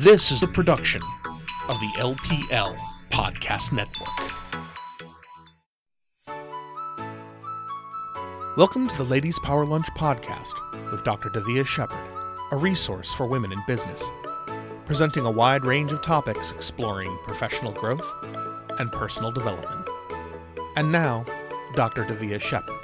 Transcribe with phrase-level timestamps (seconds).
[0.00, 1.02] This is a production
[1.68, 2.78] of the LPL
[3.10, 4.08] Podcast Network.
[8.56, 10.52] Welcome to the Ladies Power Lunch Podcast
[10.92, 11.30] with Dr.
[11.30, 11.98] Davia Shepard,
[12.52, 14.08] a resource for women in business,
[14.84, 18.08] presenting a wide range of topics exploring professional growth
[18.78, 19.88] and personal development.
[20.76, 21.24] And now,
[21.74, 22.04] Dr.
[22.04, 22.77] Davia Shepard.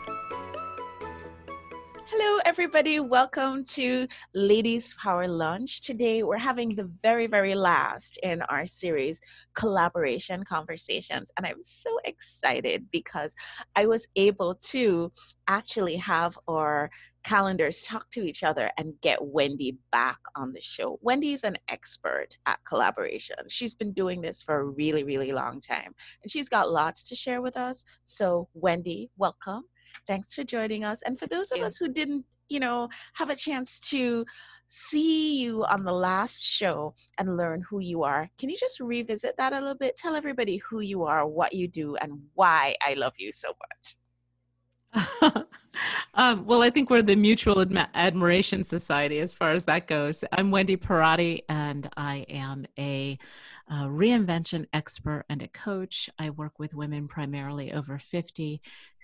[2.85, 3.09] Everybody.
[3.09, 5.81] Welcome to Ladies Power Lunch.
[5.81, 9.19] Today, we're having the very, very last in our series,
[9.55, 11.31] Collaboration Conversations.
[11.39, 13.33] And I'm so excited because
[13.75, 15.11] I was able to
[15.49, 16.91] actually have our
[17.25, 20.99] calendars talk to each other and get Wendy back on the show.
[21.01, 23.37] Wendy is an expert at collaboration.
[23.49, 27.17] She's been doing this for a really, really long time, and she's got lots to
[27.17, 27.83] share with us.
[28.05, 29.65] So, Wendy, welcome.
[30.07, 31.01] Thanks for joining us.
[31.07, 34.25] And for those of us who didn't, you know, have a chance to
[34.69, 39.37] see you on the last show and learn who you are, can you just revisit
[39.37, 39.97] that a little bit?
[39.97, 43.97] Tell everybody who you are, what you do, and why I love you so much.
[46.15, 50.25] um, well, I think we're the Mutual Admiration Society as far as that goes.
[50.33, 53.19] I'm Wendy Parati, and I am a,
[53.69, 56.11] a reinvention expert and a coach.
[56.19, 58.61] I work with women primarily over 50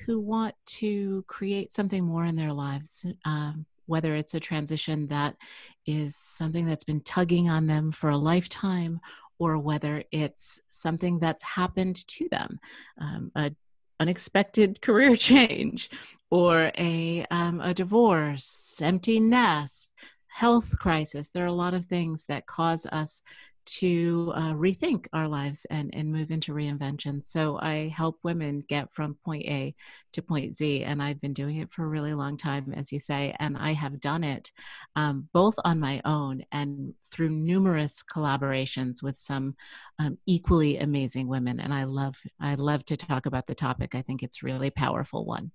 [0.07, 3.07] who want to create something more in their lives.
[3.25, 5.35] Um, whether it's a transition that
[5.85, 9.01] is something that's been tugging on them for a lifetime,
[9.41, 12.61] or whether it's something that's happened to them,
[13.01, 13.51] um, a
[13.99, 15.91] unexpected career change
[16.31, 19.93] or a um, a divorce, empty nest,
[20.29, 21.29] health crisis.
[21.29, 23.23] There are a lot of things that cause us
[23.79, 27.25] to uh, rethink our lives and, and move into reinvention.
[27.25, 29.75] So I help women get from point A
[30.13, 32.99] to point Z, and I've been doing it for a really long time, as you
[32.99, 34.51] say, and I have done it
[34.97, 39.55] um, both on my own and through numerous collaborations with some
[39.99, 41.61] um, equally amazing women.
[41.61, 43.95] And I love I love to talk about the topic.
[43.95, 45.53] I think it's really powerful one.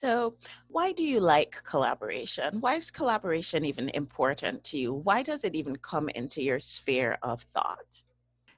[0.00, 0.34] So,
[0.68, 2.60] why do you like collaboration?
[2.60, 4.94] Why is collaboration even important to you?
[4.94, 8.02] Why does it even come into your sphere of thought?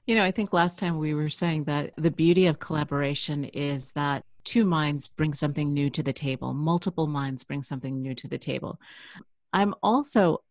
[0.05, 3.91] You know, I think last time we were saying that the beauty of collaboration is
[3.91, 8.27] that two minds bring something new to the table, multiple minds bring something new to
[8.27, 8.79] the table.
[9.51, 10.43] I'm also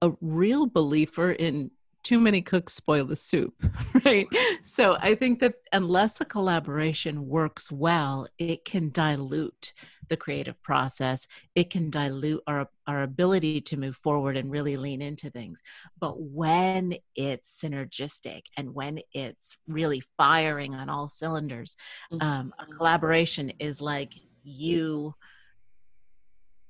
[0.00, 1.72] a real believer in
[2.02, 3.54] too many cooks spoil the soup,
[4.04, 4.26] right?
[4.62, 9.72] So I think that unless a collaboration works well, it can dilute
[10.08, 11.26] the creative process.
[11.54, 15.62] It can dilute our, our ability to move forward and really lean into things.
[15.98, 21.76] But when it's synergistic and when it's really firing on all cylinders,
[22.12, 22.26] mm-hmm.
[22.26, 25.14] um, a collaboration is like you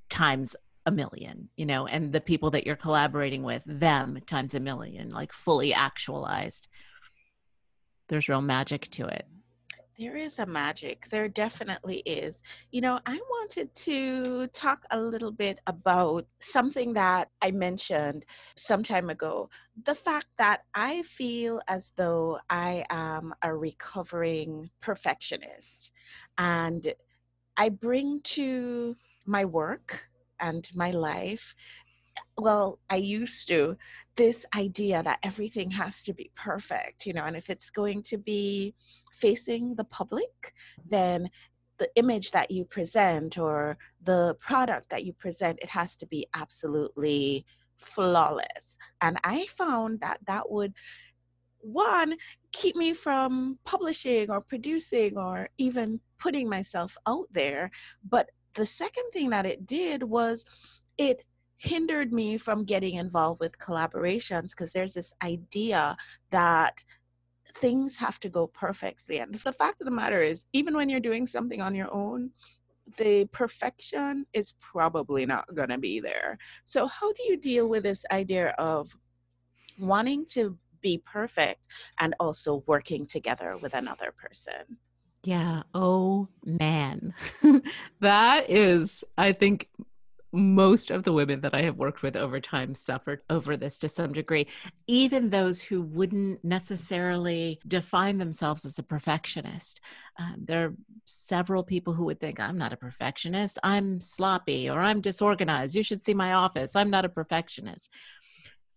[0.09, 0.57] times
[0.87, 5.11] a million, you know, and the people that you're collaborating with, them times a million,
[5.11, 6.67] like fully actualized.
[8.09, 9.27] There's real magic to it.
[9.99, 11.09] There is a magic.
[11.11, 12.37] There definitely is.
[12.71, 18.25] You know, I wanted to talk a little bit about something that I mentioned
[18.57, 19.51] some time ago.
[19.85, 25.91] The fact that I feel as though I am a recovering perfectionist.
[26.39, 26.95] And
[27.57, 30.07] I bring to my work
[30.41, 31.55] and my life
[32.37, 33.77] well i used to
[34.17, 38.19] this idea that everything has to be perfect you know and if it's going to
[38.19, 38.75] be
[39.21, 40.55] facing the public
[40.89, 41.29] then
[41.79, 46.27] the image that you present or the product that you present it has to be
[46.35, 47.45] absolutely
[47.95, 48.77] flawless.
[49.01, 50.75] And i found that that would
[51.61, 52.17] one
[52.53, 57.71] keep me from publishing or producing or even putting myself out there.
[58.09, 60.45] But the second thing that it did was
[60.99, 61.25] it
[61.59, 65.97] hindered me from getting involved with collaborations because there's this idea
[66.31, 66.83] that
[67.61, 69.19] things have to go perfectly.
[69.19, 72.31] And the fact of the matter is, even when you're doing something on your own,
[72.97, 76.39] the perfection is probably not going to be there.
[76.65, 78.89] So, how do you deal with this idea of
[79.79, 81.67] wanting to be perfect
[81.99, 84.79] and also working together with another person?
[85.25, 85.65] Yeah.
[85.75, 87.13] Oh, man.
[88.01, 89.69] that is, I think,
[90.33, 93.89] most of the women that I have worked with over time suffered over this to
[93.89, 94.47] some degree.
[94.87, 99.81] Even those who wouldn't necessarily define themselves as a perfectionist.
[100.19, 103.59] Um, there are several people who would think, I'm not a perfectionist.
[103.63, 105.75] I'm sloppy or I'm disorganized.
[105.75, 106.77] You should see my office.
[106.77, 107.91] I'm not a perfectionist.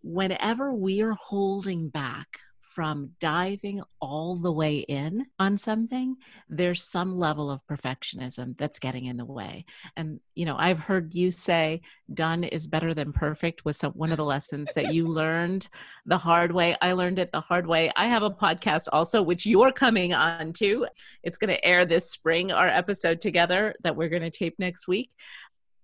[0.04, 2.40] Whenever we are holding back
[2.74, 6.16] from diving all the way in on something,
[6.48, 9.66] there's some level of perfectionism that's getting in the way.
[9.98, 11.82] And, you know, I've heard you say
[12.14, 15.68] done is better than perfect was some, one of the lessons that you learned
[16.06, 16.78] the hard way.
[16.82, 17.92] I learned it the hard way.
[17.98, 20.88] I have a podcast also, which you're coming on to.
[21.24, 24.88] It's going to air this spring, our episode together that we're going to tape next
[24.88, 25.12] week.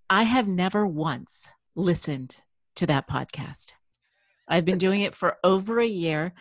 [0.10, 2.38] I have never once listened
[2.78, 3.74] to that podcast.
[4.48, 6.34] I've been doing it for over a year.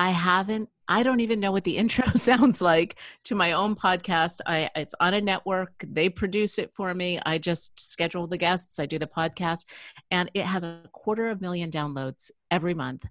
[0.00, 4.38] I haven't I don't even know what the intro sounds like to my own podcast.
[4.46, 5.84] I it's on a network.
[5.86, 7.20] They produce it for me.
[7.24, 9.66] I just schedule the guests, I do the podcast,
[10.10, 13.04] and it has a quarter of million downloads every month.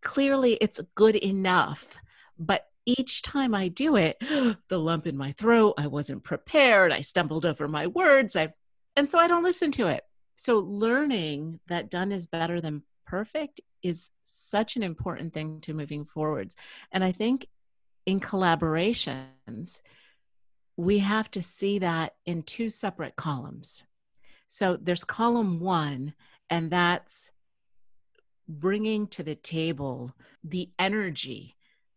[0.00, 1.96] Clearly it's good enough,
[2.38, 4.16] but each time I do it,
[4.68, 8.54] the lump in my throat, I wasn't prepared, I stumbled over my words, I
[8.96, 10.04] and so I don't listen to it.
[10.36, 16.04] So learning that done is better than perfect is such an important thing to moving
[16.04, 16.56] forwards.
[16.92, 17.48] And I think
[18.04, 19.80] in collaborations,
[20.76, 23.82] we have to see that in two separate columns.
[24.48, 26.14] So there's column one,
[26.48, 27.30] and that's
[28.48, 31.55] bringing to the table the energy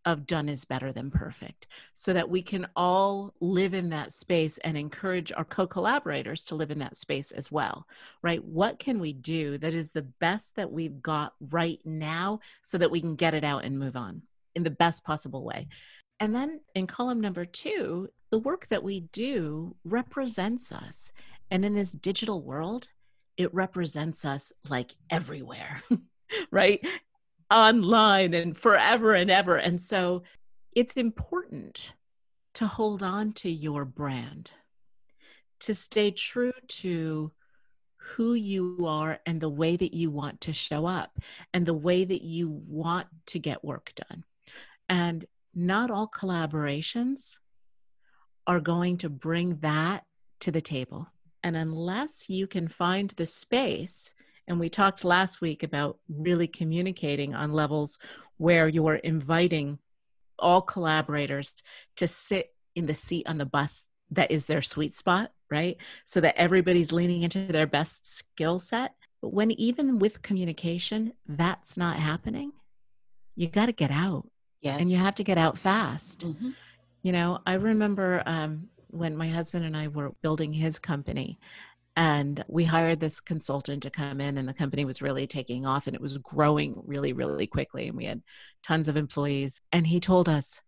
[0.10, 4.58] of done is better than perfect so that we can all live in that space
[4.60, 7.86] and encourage our co-collaborators to live in that space as well
[8.22, 8.44] right?
[8.44, 12.92] What can we do that is the best that we've got right now so that
[12.92, 14.24] we can get it out and move on
[14.56, 15.68] in the best possible way?
[16.20, 21.12] And then in column number 2 the work that we do represents us
[21.50, 22.88] and in this digital world
[23.38, 25.82] it represents us like everywhere
[26.52, 26.86] right
[27.52, 29.56] online and forever and ever.
[29.56, 30.24] And so
[30.74, 31.94] it's important
[32.56, 34.52] to hold on to your brand,
[35.62, 37.32] to stay true to
[38.16, 41.20] who you are and the way that you want to show up
[41.54, 44.24] and the way that you want to get work done.
[44.88, 47.38] And not all collaborations
[48.48, 50.06] are going to bring that
[50.40, 51.08] to the table.
[51.44, 54.12] And unless you can find the space
[54.50, 58.00] and we talked last week about really communicating on levels
[58.38, 59.78] where you're inviting
[60.40, 61.54] all collaborators
[61.98, 65.78] to sit in the seat on the bus that is their sweet spot, right?
[66.04, 68.96] So that everybody's leaning into their best skill set.
[69.22, 72.54] But when even with communication, that's not happening,
[73.36, 74.30] you got to get out.
[74.62, 74.82] Yes.
[74.82, 76.26] And you have to get out fast.
[76.26, 76.56] Mhm.
[77.04, 81.40] You know, I remember um, when my husband and I were building his company,
[82.00, 85.86] and we hired this consultant to come in, and the company was really taking off
[85.86, 87.90] and it was growing really, really quickly.
[87.90, 88.24] And we had
[88.64, 89.60] tons of employees.
[89.74, 90.62] And he told us,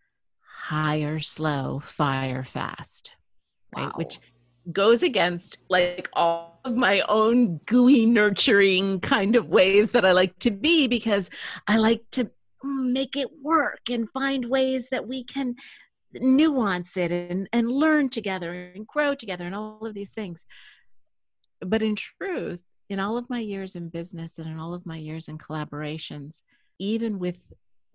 [0.64, 3.14] hire slow, fire fast,
[3.74, 3.86] right?
[3.86, 3.94] Wow.
[3.96, 4.20] Which
[4.74, 10.38] goes against like all of my own gooey, nurturing kind of ways that I like
[10.40, 11.30] to be because
[11.66, 12.30] I like to
[12.62, 15.56] make it work and find ways that we can
[16.14, 20.44] nuance it and, and learn together and grow together and all of these things
[21.62, 24.98] but in truth, in all of my years in business and in all of my
[24.98, 26.42] years in collaborations,
[26.80, 27.38] even with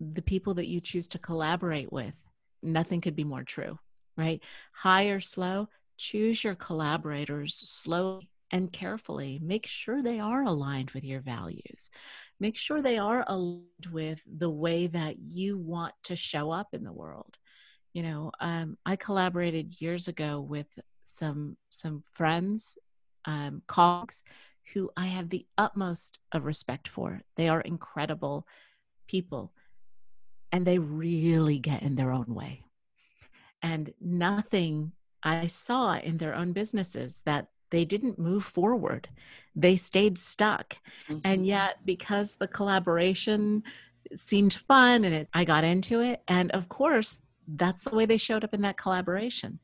[0.00, 2.14] the people that you choose to collaborate with,
[2.62, 3.78] nothing could be more true,
[4.16, 4.42] right?
[4.72, 5.68] High or slow,
[5.98, 9.40] choose your collaborators slowly and carefully.
[9.42, 11.90] Make sure they are aligned with your values.
[12.38, 16.84] Make sure they are aligned with the way that you want to show up in
[16.84, 17.36] the world.
[17.92, 20.66] You know, um, I collaborated years ago with
[21.02, 22.76] some some friends
[23.26, 24.23] um, colleagues
[24.73, 27.23] who I have the utmost of respect for.
[27.37, 28.46] They are incredible
[29.06, 29.52] people
[30.50, 32.64] and they really get in their own way.
[33.62, 34.92] And nothing
[35.23, 39.09] I saw in their own businesses that they didn't move forward,
[39.54, 40.76] they stayed stuck.
[41.09, 41.21] Mhm.
[41.25, 43.64] And yet, because the collaboration
[44.14, 48.18] seemed fun and it, I got into it, and of course, that's the way they
[48.18, 49.59] showed up in that collaboration.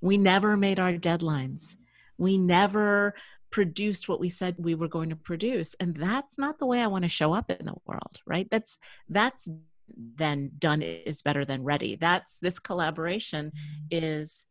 [0.00, 1.74] We never made our deadlines
[2.18, 3.14] we never
[3.50, 6.86] produced what we said we were going to produce and that's not the way i
[6.86, 8.48] want to show up in the world right?
[8.50, 9.48] That's that's
[9.96, 11.96] then done is better than ready.
[11.96, 13.86] That's this collaboration mm-hmm.
[13.90, 14.44] is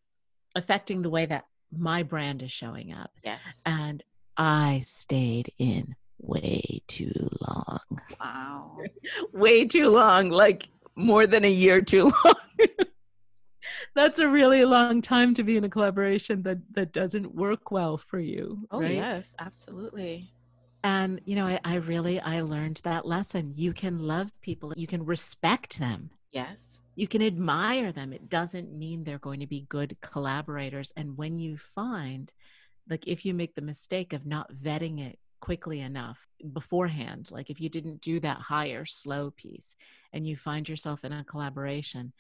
[0.56, 3.40] affecting the way that my brand is showing up Yes.
[3.66, 4.02] and
[4.38, 7.80] i stayed in way too long.
[8.20, 8.78] Wow.
[9.34, 12.36] way too long like more than a year too long
[13.96, 17.98] that's a really long time to be in a collaboration that that doesn't work well
[17.98, 18.96] for you Oh right?
[18.96, 20.26] yes, absolutely.
[20.84, 23.54] and you know I, I really i learned that lesson.
[23.56, 26.12] You can love people you can respect them.
[26.32, 26.58] Yes.
[26.96, 28.14] you can admire them.
[28.14, 30.92] It doesn't mean they're going to be good collaborators.
[30.96, 32.32] And when you find
[32.90, 37.60] like if you make the mistake of not vetting it quickly enough beforehand, like if
[37.62, 39.76] you didn't do that higher, slow piece,
[40.14, 42.14] and you find yourself in a collaboration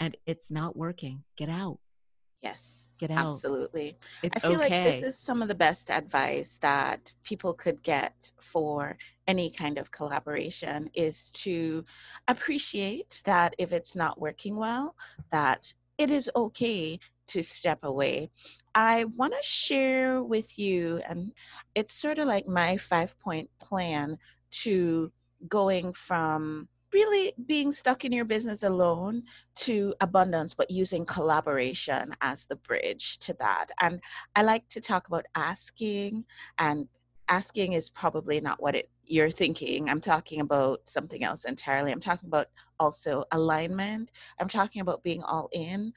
[0.00, 1.78] and it's not working, get out.
[2.42, 2.84] Yes.
[2.98, 3.32] Get out.
[3.32, 3.96] Absolutely.
[4.22, 4.46] It's okay.
[4.46, 4.84] I feel okay.
[4.84, 8.96] like this is some of the best advice that people could get for
[9.26, 11.84] any kind of collaboration is to
[12.28, 14.94] appreciate that if it's not working well,
[15.32, 18.30] that it is okay to step away.
[18.74, 21.32] I want to share with you, and
[21.74, 24.18] it's sort of like my five point plan
[24.62, 25.10] to
[25.48, 29.24] going from really being stuck in your business alone
[29.56, 33.66] to abundance, but using collaboration as the bridge to that.
[33.80, 34.00] And
[34.36, 36.24] I like to talk about asking,
[36.58, 36.88] and
[37.28, 39.90] asking is probably not what it you're thinking.
[39.90, 41.92] I'm talking about something else entirely.
[41.92, 42.48] I'm talking about
[42.80, 44.10] also alignment.
[44.40, 45.92] I'm talking about being all in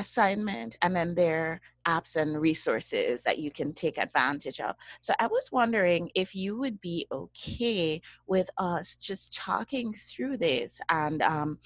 [0.00, 4.74] assignment and then their apps and resources that you can take advantage of.
[5.00, 10.72] So I was wondering if you would be okay with us just talking through this
[10.88, 11.58] and um,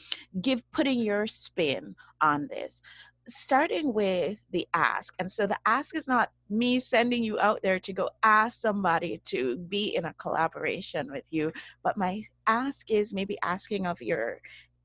[0.42, 2.82] give putting your spin on this.
[3.26, 5.14] Starting with the ask.
[5.18, 9.22] And so the ask is not me sending you out there to go ask somebody
[9.26, 11.50] to be in a collaboration with you,
[11.82, 14.40] but my ask is maybe asking of your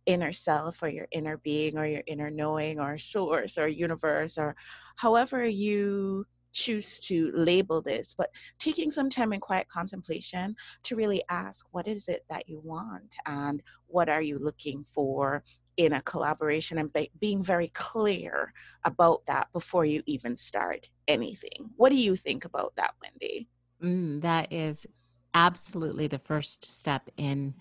[0.05, 4.55] inner self or your inner being or your inner knowing or source or universe or
[4.95, 8.29] however you choose to label this, but
[8.59, 13.15] taking some time in quiet contemplation to really ask what is it that you want
[13.25, 15.43] and what are you looking for
[15.77, 18.51] in a collaboration and be- being very clear
[18.83, 21.69] about that before you even start anything.
[21.77, 23.47] What do you think about that, Wendy?
[23.81, 24.85] Mm, that is
[25.33, 27.53] absolutely the first step in,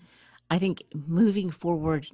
[0.49, 2.07] I think, moving forward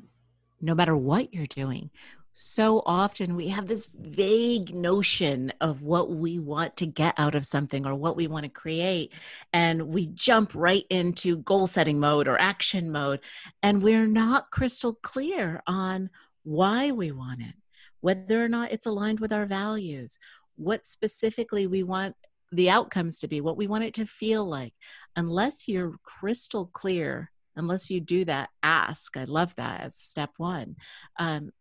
[0.62, 1.90] no matter what you're doing.
[2.38, 7.46] So often we have this vague notion of what we want to get out of
[7.46, 9.14] something or what we want to create.
[9.54, 13.22] And we jump right into goal setting mode or action mode.
[13.64, 16.10] And we're not crystal clear on
[16.44, 17.56] why we want it,
[18.02, 20.20] whether or not it's aligned with our values,
[20.58, 22.18] what specifically we want
[22.52, 24.74] the outcomes to be, what we want it to feel like.
[25.16, 29.18] Unless you're crystal clear unless you do that ask.
[29.18, 30.76] I love that as step one.
[31.18, 31.52] Um,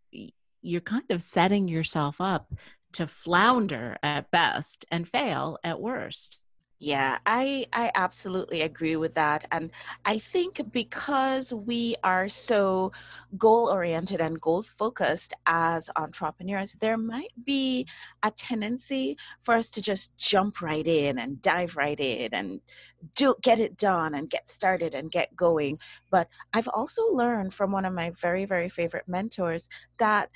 [0.63, 2.53] you're kind of setting yourself up
[2.95, 6.39] to flounder at best and fail at worst
[6.81, 9.47] yeah, I I absolutely agree with that.
[9.52, 9.71] And
[10.04, 12.93] I think because we are so
[13.38, 17.87] goal oriented and goal focused as entrepreneurs, there might be
[18.23, 22.61] a tendency for us to just jump right in and dive right in and
[23.16, 25.78] do get it done and get started and get going.
[26.11, 30.28] But I've also learned from one of my very very favorite mentors that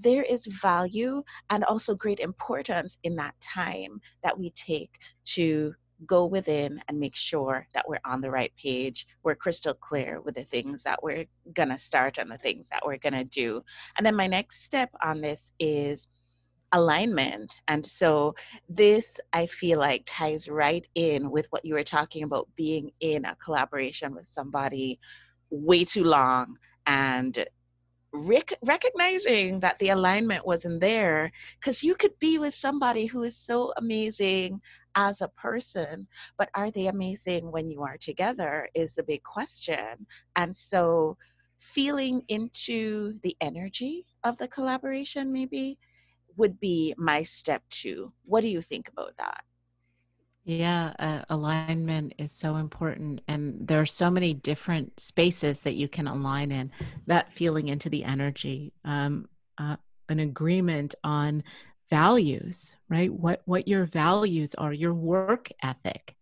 [0.00, 4.90] there is value and also great importance in that time that we take
[5.24, 5.74] to
[6.06, 9.06] go within and make sure that we're on the right page.
[9.22, 12.82] We're crystal clear with the things that we're going to start and the things that
[12.84, 13.62] we're going to do.
[13.96, 16.08] And then my next step on this is
[16.72, 17.54] alignment.
[17.68, 18.34] And so
[18.68, 23.24] this, I feel like, ties right in with what you were talking about being in
[23.24, 24.98] a collaboration with somebody
[25.50, 26.56] way too long
[26.86, 27.46] and
[28.12, 31.30] rec- recognizing that the alignment wasn't there
[31.60, 34.60] because you could be with somebody who is so amazing
[34.94, 36.06] as a person,
[36.38, 40.06] but are they amazing when you are together is the big question.
[40.36, 41.16] And so
[41.74, 45.78] feeling into the energy of the collaboration maybe
[46.36, 48.12] would be my step two.
[48.24, 49.44] What do you think about that?
[50.44, 53.20] Yeah, uh, alignment is so important.
[53.28, 56.72] And there are so many different spaces that you can align in
[57.06, 59.76] that feeling into the energy, um, uh,
[60.08, 61.44] an agreement on
[61.92, 63.12] values, right?
[63.12, 66.16] What, what your values are, your work ethic.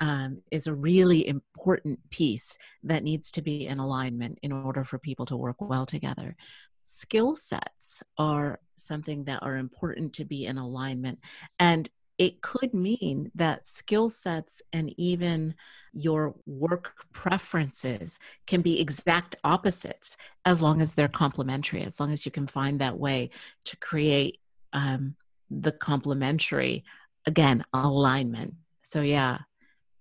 [0.00, 4.98] Um, is a really important piece that needs to be in alignment in order for
[4.98, 6.34] people to work well together.
[6.82, 11.20] Skill sets are something that are important to be in alignment.
[11.60, 15.54] And it could mean that skill sets and even
[15.92, 22.24] your work preferences can be exact opposites as long as they're complementary, as long as
[22.24, 23.30] you can find that way
[23.66, 24.38] to create
[24.72, 25.16] um,
[25.50, 26.84] the complementary,
[27.26, 28.54] again, alignment.
[28.84, 29.38] So, yeah,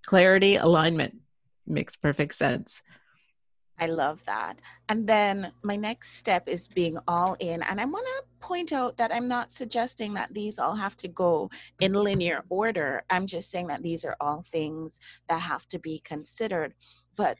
[0.06, 1.16] clarity, alignment
[1.68, 2.82] makes perfect sense.
[3.82, 4.62] I love that.
[4.90, 7.64] And then my next step is being all in.
[7.64, 11.08] And I want to point out that I'm not suggesting that these all have to
[11.08, 11.50] go
[11.80, 13.02] in linear order.
[13.10, 15.00] I'm just saying that these are all things
[15.30, 16.76] that have to be considered.
[17.16, 17.38] But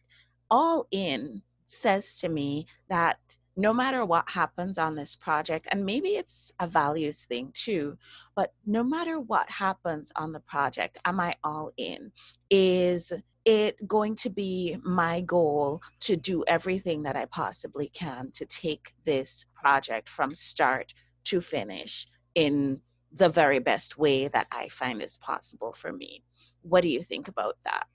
[0.50, 3.20] all in says to me that
[3.58, 7.98] no matter what happens on this project, and maybe it's a values thing too,
[8.36, 12.12] but no matter what happens on the project, am I all in?
[12.50, 13.12] Is
[13.44, 18.94] it going to be my goal to do everything that I possibly can to take
[19.06, 20.94] this project from start
[21.26, 22.80] to finish in
[23.14, 26.24] the very best way that I find is possible for me?
[26.62, 27.88] What do you think about that?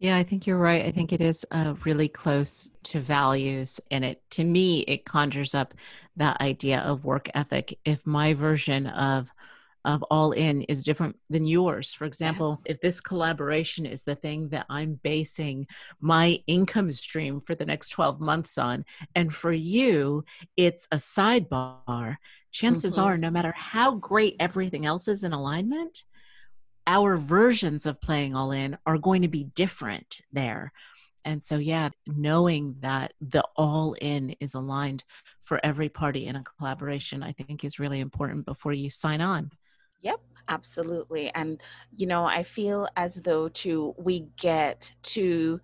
[0.00, 0.86] Yeah, I think you're right.
[0.86, 3.80] I think it is uh, really close to values.
[3.90, 5.74] And it, to me, it conjures up
[6.16, 7.78] that idea of work ethic.
[7.84, 9.30] If my version of
[9.84, 11.92] of all in is different than yours.
[11.92, 12.72] For example, yeah.
[12.72, 15.66] if this collaboration is the thing that I'm basing
[16.00, 20.24] my income stream for the next 12 months on, and for you,
[20.56, 22.16] it's a sidebar,
[22.52, 23.04] chances mm-hmm.
[23.04, 26.04] are, no matter how great everything else is in alignment,
[26.90, 30.72] our versions of playing all in are going to be different there.
[31.24, 35.04] And so, yeah, knowing that the all in is aligned
[35.44, 39.52] for every party in a collaboration, I think is really important before you sign on.
[40.02, 41.30] Yep, absolutely.
[41.36, 41.60] And,
[41.94, 45.60] you know, I feel as though to we get to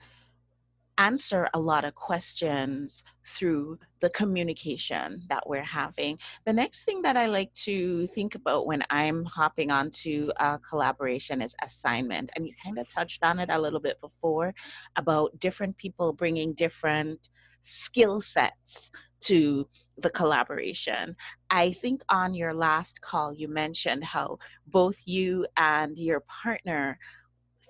[0.98, 3.04] answer a lot of questions
[3.36, 6.18] through the communication that we're having.
[6.46, 11.42] The next thing that I like to think about when I'm hopping onto a collaboration
[11.42, 12.30] is assignment.
[12.34, 14.54] And you kind of touched on it a little bit before
[14.96, 17.28] about different people bringing different
[17.62, 19.66] skill sets to
[19.98, 21.16] the collaboration.
[21.50, 26.98] I think on your last call, you mentioned how both you and your partner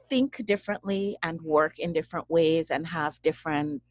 [0.08, 3.82] think differently and work in different ways and have different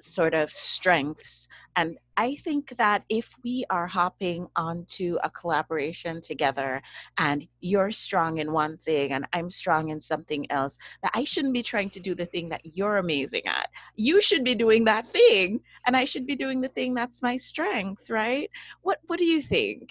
[0.00, 1.48] sort of strengths.
[1.76, 6.82] And I think that if we are hopping onto a collaboration together
[7.18, 11.54] and you're strong in one thing and I'm strong in something else, that I shouldn't
[11.54, 13.68] be trying to do the thing that you're amazing at.
[13.96, 17.36] You should be doing that thing and I should be doing the thing that's my
[17.36, 18.50] strength, right?
[18.82, 19.88] What what do you think?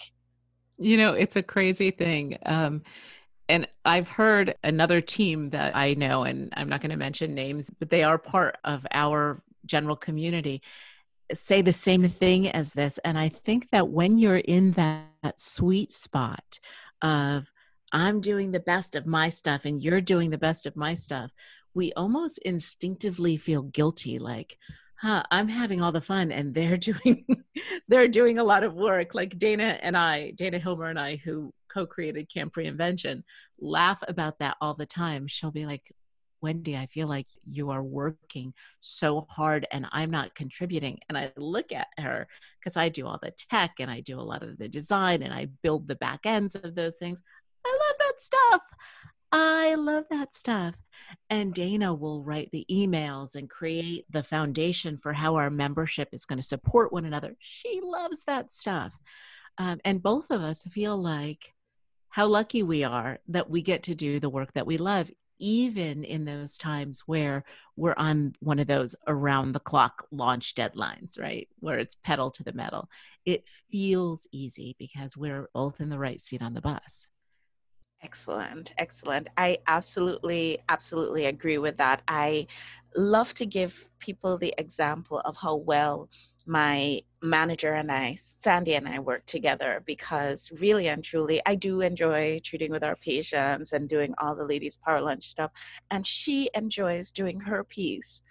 [0.78, 2.38] You know, it's a crazy thing.
[2.46, 2.82] Um
[3.48, 7.70] and I've heard another team that I know, and I'm not going to mention names,
[7.70, 10.62] but they are part of our general community,
[11.34, 12.98] say the same thing as this.
[12.98, 16.58] And I think that when you're in that, that sweet spot
[17.02, 17.50] of,
[17.90, 21.30] I'm doing the best of my stuff and you're doing the best of my stuff,
[21.74, 24.58] we almost instinctively feel guilty like,
[25.00, 27.24] huh, I'm having all the fun and they're doing
[27.88, 29.14] they're doing a lot of work.
[29.14, 33.22] Like Dana and I, Dana Hilmer and I, who co-created Camp Reinvention,
[33.60, 35.26] laugh about that all the time.
[35.28, 35.94] She'll be like,
[36.40, 41.00] Wendy, I feel like you are working so hard and I'm not contributing.
[41.08, 42.28] And I look at her
[42.60, 45.34] because I do all the tech and I do a lot of the design and
[45.34, 47.20] I build the back ends of those things.
[47.66, 48.62] I love that stuff.
[49.30, 50.74] I love that stuff.
[51.28, 56.24] And Dana will write the emails and create the foundation for how our membership is
[56.24, 57.36] going to support one another.
[57.40, 58.92] She loves that stuff.
[59.58, 61.54] Um, and both of us feel like
[62.10, 66.04] how lucky we are that we get to do the work that we love, even
[66.04, 67.44] in those times where
[67.76, 71.48] we're on one of those around the clock launch deadlines, right?
[71.60, 72.88] Where it's pedal to the metal.
[73.26, 77.08] It feels easy because we're both in the right seat on the bus.
[78.02, 79.28] Excellent, excellent.
[79.36, 82.02] I absolutely, absolutely agree with that.
[82.08, 82.46] I
[82.96, 86.08] love to give people the example of how well
[86.46, 91.80] my manager and I, Sandy and I, work together because really and truly, I do
[91.80, 95.50] enjoy treating with our patients and doing all the ladies' power lunch stuff.
[95.90, 98.22] And she enjoys doing her piece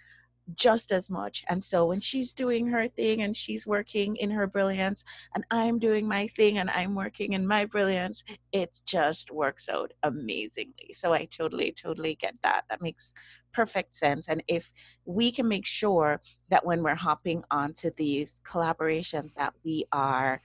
[0.56, 1.44] just as much.
[1.50, 5.04] And so when she's doing her thing and she's working in her brilliance,
[5.36, 9.92] and I'm doing my thing and I'm working in my brilliance, it just works out
[10.04, 10.94] amazingly.
[10.94, 12.64] So I totally, totally get that.
[12.70, 13.14] That makes
[13.54, 14.28] perfect sense.
[14.30, 14.66] And if
[15.06, 20.42] we can make sure that when we're hopping onto these collaborations, that we are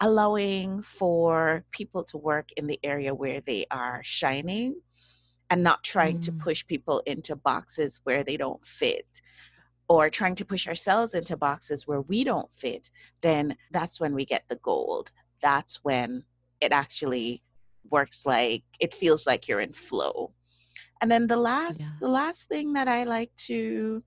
[0.00, 4.74] allowing for people to work in the area where they are shining
[5.50, 6.24] and not trying mm.
[6.24, 9.06] to push people into boxes where they don't fit
[9.88, 12.90] or trying to push ourselves into boxes where we don't fit,
[13.22, 15.12] then that's when we get the gold.
[15.42, 16.24] That's when
[16.60, 17.42] it actually
[17.90, 20.32] works like it feels like you're in flow.
[21.00, 21.90] And then the last yeah.
[22.00, 24.02] the last thing that I like to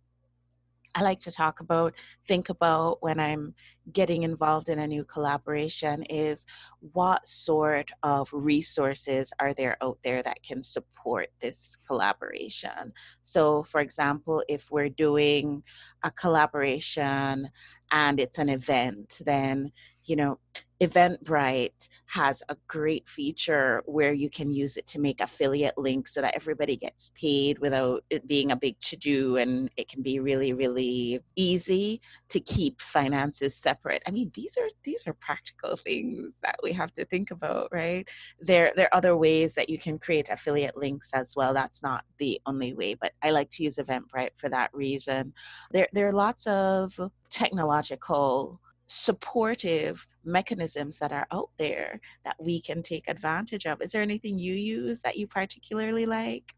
[0.95, 1.93] I like to talk about,
[2.28, 3.54] think about when I'm
[3.93, 6.45] getting involved in a new collaboration is
[6.93, 12.93] what sort of resources are there out there that can support this collaboration.
[13.23, 15.63] So, for example, if we're doing
[16.04, 17.49] a collaboration
[17.91, 19.71] and it's an event, then
[20.10, 20.39] you know,
[20.82, 26.22] Eventbrite has a great feature where you can use it to make affiliate links so
[26.22, 30.22] that everybody gets paid without it being a big to do and it can be
[30.22, 34.02] really really easy to keep finances separate.
[34.08, 38.08] I mean, these are these are practical things that we have to think about, right?
[38.39, 41.54] There there are other ways that you can create affiliate links as well.
[41.54, 45.34] That's not the only way, but I like to use Eventbrite for that reason.
[45.72, 46.93] There there are lots of
[47.30, 53.82] technological supportive mechanisms that are out there that we can take advantage of.
[53.82, 56.56] Is there anything you use that you particularly like?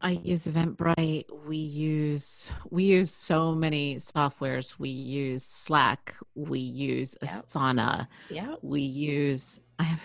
[0.00, 1.26] I use Eventbrite.
[1.46, 4.74] We use we use so many softwares.
[4.76, 6.16] We use Slack.
[6.34, 7.16] We use.
[7.22, 8.08] Asana.
[8.28, 8.56] Yeah.
[8.62, 10.00] We use I have,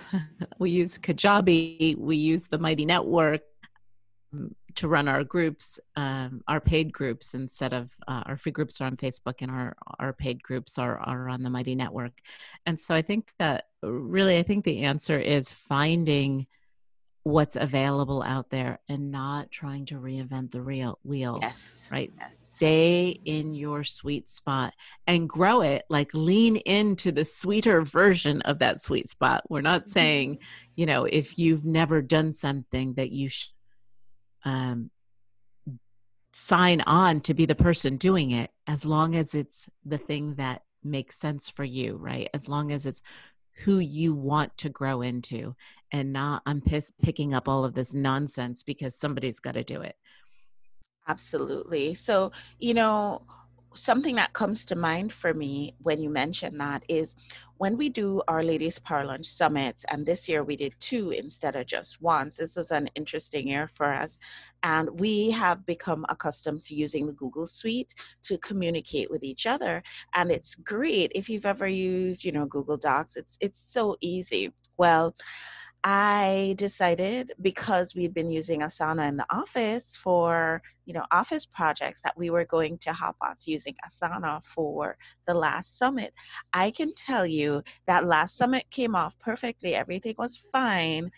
[0.60, 1.98] we use Kajabi.
[1.98, 3.42] We use the Mighty Network
[4.76, 8.86] to run our groups, um, our paid groups instead of uh, our free groups are
[8.86, 12.14] on Facebook and our our paid groups are are on the Mighty Network.
[12.66, 16.48] And so I think that really, I think the answer is finding
[17.28, 21.40] what's available out there and not trying to reinvent the real wheel.
[21.42, 21.58] Yes.
[21.92, 22.12] Right.
[22.18, 22.38] Yes.
[22.48, 24.74] Stay in your sweet spot
[25.06, 25.84] and grow it.
[25.90, 29.44] Like lean into the sweeter version of that sweet spot.
[29.50, 29.92] We're not mm-hmm.
[29.92, 30.40] saying,
[30.76, 33.52] you know, if you've never done something that you should
[34.46, 34.92] um,
[36.34, 40.64] sign on to be the person doing it as long as it's the thing that
[40.84, 42.30] makes sense for you, right?
[42.34, 43.02] As long as it's
[43.64, 45.56] who you want to grow into
[45.92, 49.82] and not I'm p- picking up all of this nonsense because somebody's got to do
[49.82, 49.96] it.
[51.08, 51.94] Absolutely.
[51.94, 53.24] So, you know,
[53.78, 57.16] something that comes to mind for me when you mention that is
[57.58, 61.56] when we do our Ladies Power Lunch summits, and this year we did two instead
[61.56, 64.20] of just once, this is an interesting year for us.
[64.64, 69.82] And we have become accustomed to using the Google Suite to communicate with each other.
[70.14, 74.54] And it's great if you've ever used, you know, Google Docs, it's it's so easy.
[74.78, 75.16] Well,
[75.84, 82.02] I decided because we'd been using Asana in the office for, you know, office projects
[82.04, 86.14] that we were going to hop on to using Asana for the last summit.
[86.54, 89.76] I can tell you that last summit came off perfectly.
[89.76, 91.12] Everything was fine,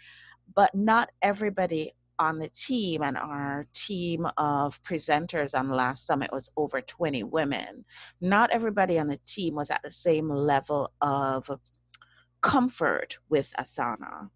[0.56, 6.30] but not everybody on the team and our team of presenters on the last summit
[6.32, 7.86] was over 20 women.
[8.20, 11.50] Not everybody on the team was at the same level of
[12.42, 14.30] comfort with Asana.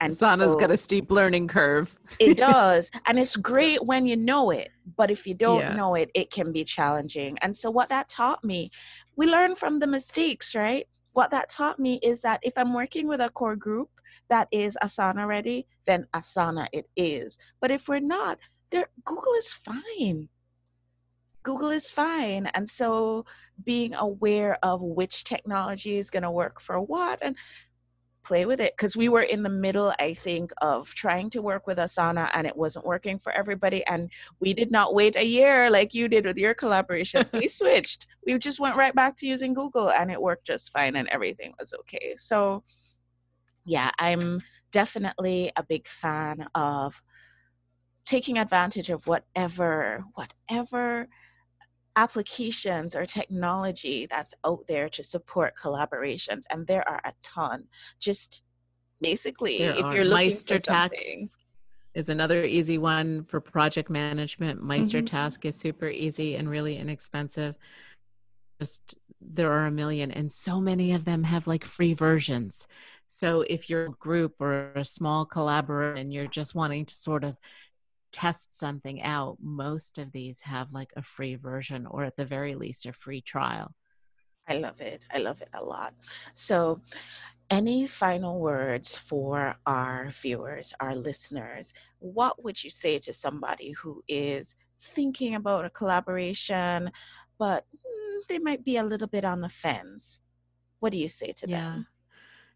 [0.00, 1.96] And Asana's so, got a steep learning curve.
[2.18, 2.90] it does.
[3.06, 4.70] And it's great when you know it.
[4.96, 5.74] But if you don't yeah.
[5.74, 7.38] know it, it can be challenging.
[7.40, 8.70] And so, what that taught me,
[9.16, 10.86] we learn from the mistakes, right?
[11.12, 13.88] What that taught me is that if I'm working with a core group
[14.28, 17.38] that is Asana ready, then Asana it is.
[17.60, 18.38] But if we're not,
[18.70, 20.28] there, Google is fine.
[21.42, 22.50] Google is fine.
[22.54, 23.24] And so
[23.64, 27.36] being aware of which technology is going to work for what and
[28.26, 31.66] play with it because we were in the middle i think of trying to work
[31.66, 34.10] with asana and it wasn't working for everybody and
[34.40, 37.24] we did not wait a year like you did with your collaboration.
[37.32, 38.06] We switched.
[38.26, 41.52] We just went right back to using google and it worked just fine and everything
[41.58, 42.14] was okay.
[42.18, 42.62] So
[43.66, 44.40] yeah i'm
[44.72, 46.94] definitely a big fan of
[48.06, 51.08] taking advantage of whatever whatever
[51.96, 57.64] applications or technology that's out there to support collaborations and there are a ton
[57.98, 58.42] just
[59.00, 59.94] basically there if are.
[59.94, 61.30] you're looking Meister for something
[61.94, 65.06] is another easy one for project management meister mm-hmm.
[65.06, 67.54] task is super easy and really inexpensive
[68.60, 72.66] just there are a million and so many of them have like free versions
[73.08, 77.24] so if you're a group or a small collaborator and you're just wanting to sort
[77.24, 77.36] of
[78.16, 82.54] test something out, most of these have like a free version or at the very
[82.54, 83.74] least a free trial.
[84.48, 85.04] I love it.
[85.12, 85.92] I love it a lot.
[86.34, 86.80] So,
[87.50, 91.72] any final words for our viewers, our listeners?
[91.98, 94.46] What would you say to somebody who is
[94.94, 96.90] thinking about a collaboration,
[97.38, 100.20] but mm, they might be a little bit on the fence?
[100.80, 101.60] What do you say to yeah.
[101.60, 101.86] them?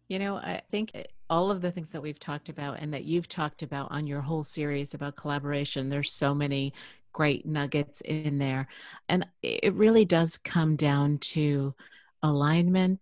[0.09, 0.91] You know, I think
[1.31, 4.21] all of the things that we've talked about and that you've talked about on your
[4.21, 6.73] whole series about collaboration, there's so many
[7.13, 8.67] great nuggets in there.
[9.07, 11.73] And it really does come down to
[12.21, 12.99] alignment,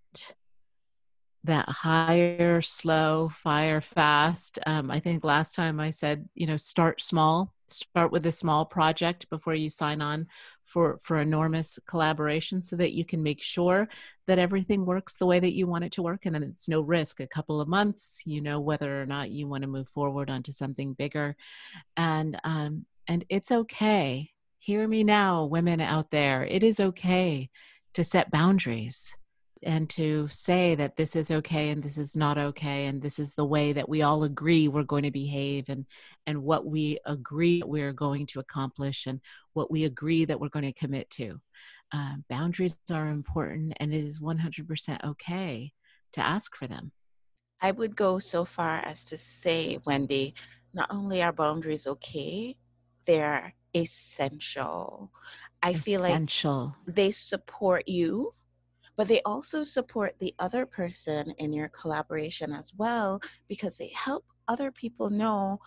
[1.44, 4.60] that hire slow, fire fast.
[4.68, 8.65] Um, I think last time I said, you know, start small, start with a small
[8.65, 10.28] project before you sign on
[10.69, 13.89] for for enormous collaboration so that you can make sure
[14.27, 16.82] that everything works the way that you want it to work and then it's no
[16.82, 17.19] risk.
[17.19, 20.51] A couple of months you know whether or not you want to move forward onto
[20.51, 21.36] something bigger.
[21.97, 24.32] And um and it's okay.
[24.60, 26.45] Hear me now women out there.
[26.45, 27.49] It is okay
[27.93, 29.17] to set boundaries
[29.63, 33.34] and to say that this is okay and this is not okay and this is
[33.34, 35.86] the way that we all agree we're going to behave and
[36.26, 39.19] and what we agree we're going to accomplish and
[39.54, 41.41] what we agree that we're going to commit to.
[41.91, 45.72] Uh, boundaries are important and it is 100% okay
[46.13, 46.91] to ask for them.
[47.62, 50.36] I would go so far as to say wendy
[50.74, 52.56] not only are boundaries okay
[53.06, 55.12] they're essential.
[55.63, 56.76] I essential.
[56.86, 58.34] feel like they support you
[59.00, 64.26] but they also support the other person in your collaboration as well because they help
[64.50, 65.58] other people know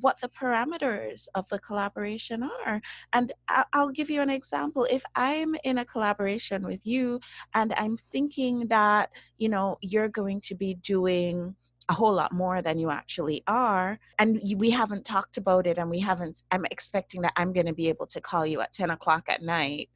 [0.00, 2.82] what the parameters of the collaboration are.
[3.12, 3.32] And
[3.72, 4.84] I'll give you an example.
[4.90, 7.20] If I'm in a collaboration with you
[7.54, 11.54] and I'm thinking that, you know, you're going to be doing
[11.88, 15.88] a whole lot more than you actually are and we haven't talked about it and
[15.88, 18.90] we haven't i'm expecting that i'm going to be able to call you at 10
[18.90, 19.88] o'clock at night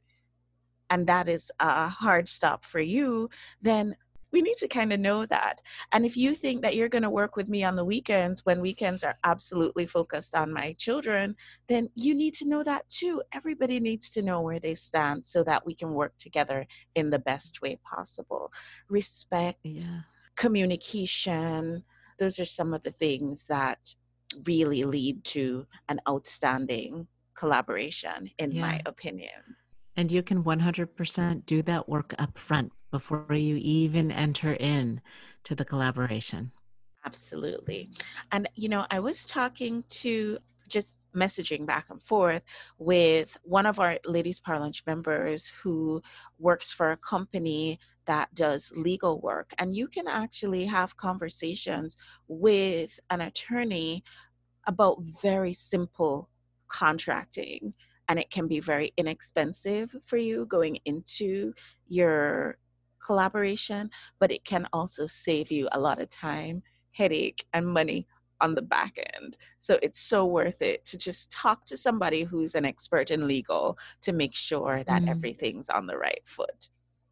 [0.91, 3.29] and that is a hard stop for you,
[3.61, 3.95] then
[4.31, 5.59] we need to kind of know that.
[5.91, 8.61] And if you think that you're going to work with me on the weekends when
[8.61, 11.35] weekends are absolutely focused on my children,
[11.67, 13.21] then you need to know that too.
[13.33, 17.19] Everybody needs to know where they stand so that we can work together in the
[17.19, 18.51] best way possible.
[18.89, 20.01] Respect, yeah.
[20.37, 21.83] communication,
[22.19, 23.79] those are some of the things that
[24.45, 28.61] really lead to an outstanding collaboration, in yeah.
[28.61, 29.31] my opinion.
[30.01, 34.99] And you can 100% do that work up front before you even enter in
[35.43, 36.51] to the collaboration.
[37.05, 37.87] Absolutely.
[38.31, 42.41] And, you know, I was talking to just messaging back and forth
[42.79, 46.01] with one of our Ladies Power Lunch members who
[46.39, 49.51] works for a company that does legal work.
[49.59, 51.95] And you can actually have conversations
[52.27, 54.03] with an attorney
[54.65, 56.27] about very simple
[56.69, 57.75] contracting
[58.09, 61.53] and it can be very inexpensive for you going into
[61.87, 62.57] your
[63.05, 66.61] collaboration, but it can also save you a lot of time,
[66.91, 68.07] headache, and money
[68.41, 69.37] on the back end.
[69.61, 73.77] So it's so worth it to just talk to somebody who's an expert in legal
[74.01, 75.09] to make sure that mm.
[75.09, 76.69] everything's on the right foot.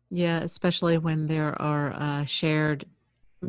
[0.09, 2.85] Yeah, especially when there are uh, shared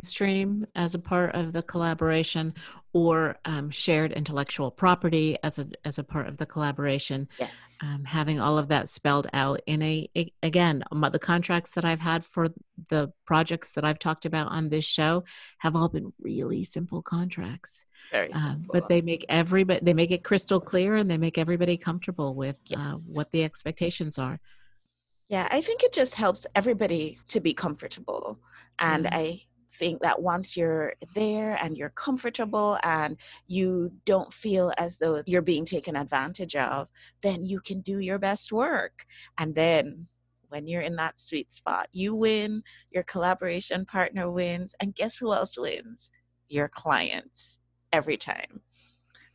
[0.03, 2.53] stream as a part of the collaboration
[2.93, 7.51] or um, shared intellectual property as a as a part of the collaboration yes.
[7.81, 11.99] um, having all of that spelled out in a, a, again the contracts that i've
[11.99, 12.49] had for
[12.89, 15.23] the projects that i've talked about on this show
[15.59, 20.23] have all been really simple contracts Very um, but they make everybody they make it
[20.23, 22.79] crystal clear and they make everybody comfortable with yes.
[22.79, 24.39] uh, what the expectations are
[25.29, 28.37] yeah i think it just helps everybody to be comfortable
[28.79, 29.15] and mm-hmm.
[29.15, 29.41] i
[29.81, 33.17] think that once you're there and you're comfortable and
[33.47, 36.87] you don't feel as though you're being taken advantage of,
[37.23, 38.93] then you can do your best work.
[39.39, 40.05] And then
[40.49, 45.33] when you're in that sweet spot, you win, your collaboration partner wins, and guess who
[45.33, 46.11] else wins?
[46.47, 47.57] Your clients
[47.91, 48.61] every time.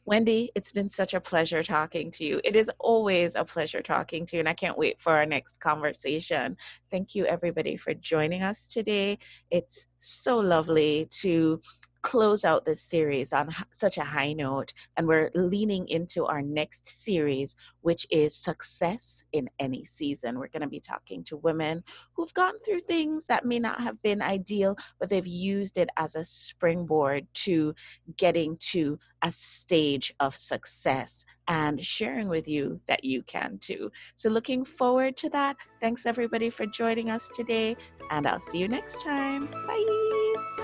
[0.06, 2.40] Wendy, it's been such a pleasure talking to you.
[2.44, 5.58] It is always a pleasure talking to you, and I can't wait for our next
[5.58, 6.56] conversation.
[6.92, 9.18] Thank you, everybody, for joining us today.
[9.50, 11.60] It's so lovely to
[12.06, 14.72] close out this series on such a high note.
[14.96, 20.38] And we're leaning into our next series, which is success in any season.
[20.38, 21.82] We're going to be talking to women
[22.14, 26.14] who've gone through things that may not have been ideal, but they've used it as
[26.14, 27.74] a springboard to
[28.16, 33.90] getting to a stage of success and sharing with you that you can too.
[34.16, 35.56] So, looking forward to that.
[35.80, 37.76] Thanks everybody for joining us today,
[38.12, 39.46] and I'll see you next time.
[39.46, 40.55] Bye.